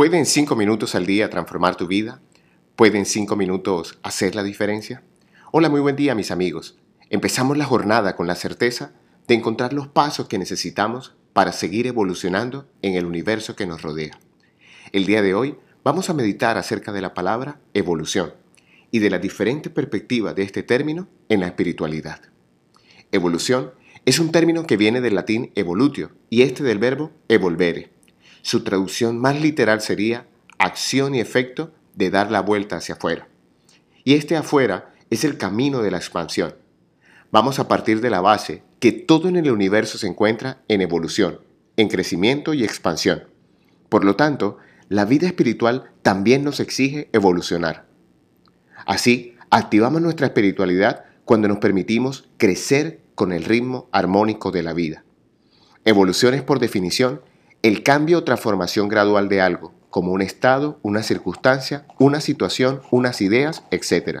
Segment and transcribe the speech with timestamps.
[0.00, 2.22] ¿Pueden cinco minutos al día transformar tu vida?
[2.74, 5.02] ¿Pueden cinco minutos hacer la diferencia?
[5.52, 6.78] Hola, muy buen día mis amigos.
[7.10, 8.94] Empezamos la jornada con la certeza
[9.28, 14.18] de encontrar los pasos que necesitamos para seguir evolucionando en el universo que nos rodea.
[14.92, 18.32] El día de hoy vamos a meditar acerca de la palabra evolución
[18.90, 22.22] y de la diferente perspectiva de este término en la espiritualidad.
[23.12, 23.72] Evolución
[24.06, 27.90] es un término que viene del latín evolutio y este del verbo evolvere
[28.42, 30.26] su traducción más literal sería
[30.58, 33.28] acción y efecto de dar la vuelta hacia afuera.
[34.04, 36.54] Y este afuera es el camino de la expansión.
[37.30, 41.40] Vamos a partir de la base que todo en el universo se encuentra en evolución,
[41.76, 43.24] en crecimiento y expansión.
[43.88, 47.86] Por lo tanto, la vida espiritual también nos exige evolucionar.
[48.86, 55.04] Así, activamos nuestra espiritualidad cuando nos permitimos crecer con el ritmo armónico de la vida.
[55.84, 57.20] Evolución es por definición
[57.62, 63.20] el cambio o transformación gradual de algo, como un estado, una circunstancia, una situación, unas
[63.20, 64.20] ideas, etc.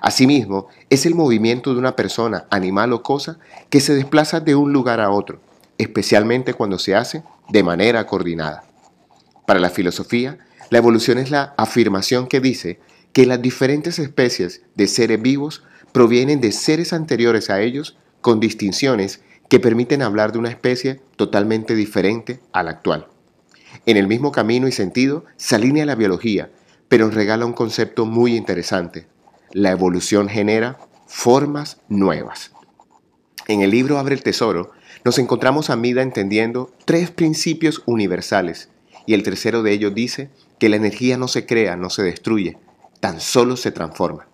[0.00, 3.38] Asimismo, es el movimiento de una persona, animal o cosa
[3.70, 5.40] que se desplaza de un lugar a otro,
[5.78, 8.64] especialmente cuando se hace de manera coordinada.
[9.46, 10.38] Para la filosofía,
[10.70, 12.80] la evolución es la afirmación que dice
[13.12, 19.20] que las diferentes especies de seres vivos provienen de seres anteriores a ellos con distinciones
[19.52, 23.08] que permiten hablar de una especie totalmente diferente a la actual.
[23.84, 26.50] En el mismo camino y sentido se alinea la biología,
[26.88, 29.08] pero regala un concepto muy interesante.
[29.50, 32.52] La evolución genera formas nuevas.
[33.46, 34.70] En el libro Abre el Tesoro
[35.04, 38.70] nos encontramos a Mida entendiendo tres principios universales
[39.04, 42.56] y el tercero de ellos dice que la energía no se crea, no se destruye,
[43.00, 44.28] tan solo se transforma.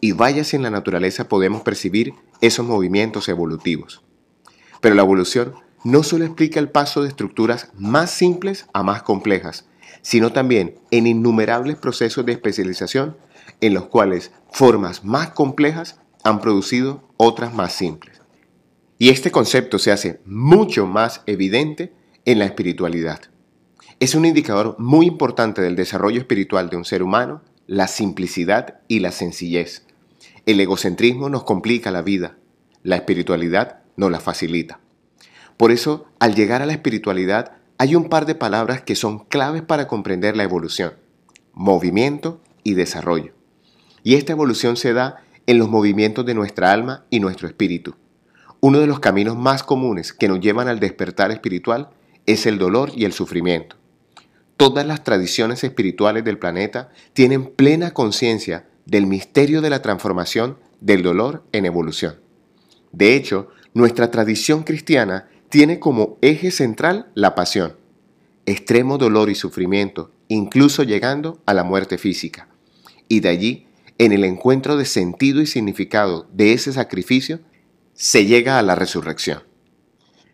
[0.00, 4.05] Y vaya si en la naturaleza podemos percibir esos movimientos evolutivos.
[4.80, 9.66] Pero la evolución no solo explica el paso de estructuras más simples a más complejas,
[10.02, 13.16] sino también en innumerables procesos de especialización
[13.60, 18.20] en los cuales formas más complejas han producido otras más simples.
[18.98, 21.92] Y este concepto se hace mucho más evidente
[22.24, 23.20] en la espiritualidad.
[24.00, 29.00] Es un indicador muy importante del desarrollo espiritual de un ser humano, la simplicidad y
[29.00, 29.86] la sencillez.
[30.46, 32.36] El egocentrismo nos complica la vida,
[32.82, 34.80] la espiritualidad nos la facilita.
[35.56, 39.62] Por eso, al llegar a la espiritualidad, hay un par de palabras que son claves
[39.62, 40.94] para comprender la evolución,
[41.52, 43.32] movimiento y desarrollo.
[44.02, 47.94] Y esta evolución se da en los movimientos de nuestra alma y nuestro espíritu.
[48.60, 51.90] Uno de los caminos más comunes que nos llevan al despertar espiritual
[52.26, 53.76] es el dolor y el sufrimiento.
[54.56, 61.02] Todas las tradiciones espirituales del planeta tienen plena conciencia del misterio de la transformación del
[61.02, 62.25] dolor en evolución.
[62.96, 67.76] De hecho, nuestra tradición cristiana tiene como eje central la pasión,
[68.46, 72.48] extremo dolor y sufrimiento, incluso llegando a la muerte física.
[73.06, 73.66] Y de allí,
[73.98, 77.40] en el encuentro de sentido y significado de ese sacrificio,
[77.92, 79.42] se llega a la resurrección.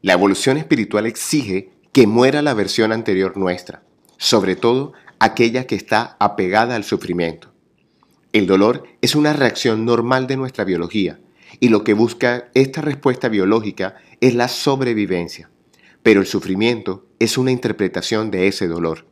[0.00, 3.82] La evolución espiritual exige que muera la versión anterior nuestra,
[4.16, 7.52] sobre todo aquella que está apegada al sufrimiento.
[8.32, 11.18] El dolor es una reacción normal de nuestra biología
[11.60, 15.50] y lo que busca esta respuesta biológica es la sobrevivencia,
[16.02, 19.06] pero el sufrimiento es una interpretación de ese dolor.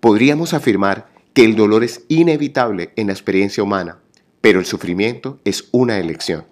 [0.00, 3.98] Podríamos afirmar que el dolor es inevitable en la experiencia humana,
[4.40, 6.44] pero el sufrimiento es una elección.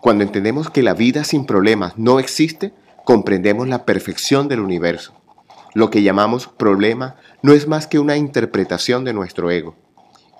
[0.00, 2.72] Cuando entendemos que la vida sin problemas no existe,
[3.04, 5.14] comprendemos la perfección del universo.
[5.74, 9.76] Lo que llamamos problema no es más que una interpretación de nuestro ego.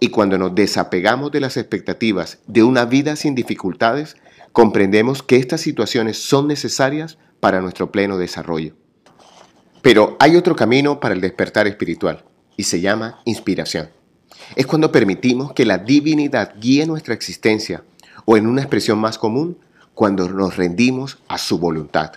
[0.01, 4.17] Y cuando nos desapegamos de las expectativas de una vida sin dificultades,
[4.53, 8.75] comprendemos que estas situaciones son necesarias para nuestro pleno desarrollo.
[9.83, 12.25] Pero hay otro camino para el despertar espiritual
[12.57, 13.91] y se llama inspiración.
[14.57, 17.85] Es cuando permitimos que la divinidad guíe nuestra existencia
[18.25, 19.59] o en una expresión más común,
[19.95, 22.13] cuando nos rendimos a su voluntad.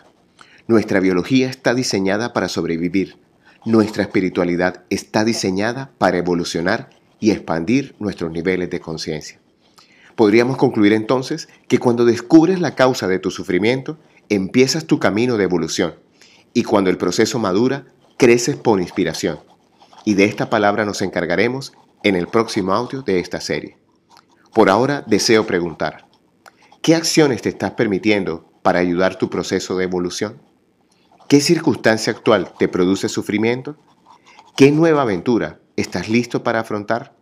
[0.67, 3.17] Nuestra biología está diseñada para sobrevivir.
[3.65, 6.89] Nuestra espiritualidad está diseñada para evolucionar
[7.23, 9.39] y expandir nuestros niveles de conciencia.
[10.17, 13.97] Podríamos concluir entonces que cuando descubres la causa de tu sufrimiento,
[14.27, 15.95] empiezas tu camino de evolución
[16.53, 17.85] y cuando el proceso madura,
[18.17, 19.39] creces por inspiración.
[20.03, 21.71] Y de esta palabra nos encargaremos
[22.03, 23.77] en el próximo audio de esta serie.
[24.53, 26.09] Por ahora deseo preguntar,
[26.81, 30.41] ¿qué acciones te estás permitiendo para ayudar tu proceso de evolución?
[31.29, 33.77] ¿Qué circunstancia actual te produce sufrimiento?
[34.57, 37.15] ¿Qué nueva aventura ¿Estás listo para afrontar?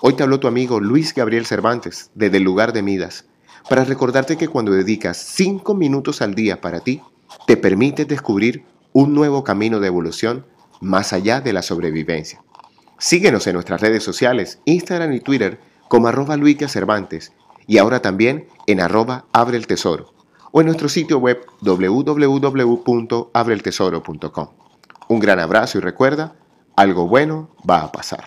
[0.00, 3.24] Hoy te habló tu amigo Luis Gabriel Cervantes desde el lugar de Midas
[3.68, 7.02] para recordarte que cuando dedicas 5 minutos al día para ti,
[7.48, 10.46] te permites descubrir un nuevo camino de evolución
[10.80, 12.44] más allá de la sobrevivencia.
[12.98, 16.36] Síguenos en nuestras redes sociales, Instagram y Twitter como arroba
[16.68, 17.32] Cervantes
[17.66, 20.14] y ahora también en arroba Abre el Tesoro
[20.52, 24.48] o en nuestro sitio web www.abreltesoro.com.
[25.08, 26.36] Un gran abrazo y recuerda,
[26.76, 28.24] algo bueno va a pasar.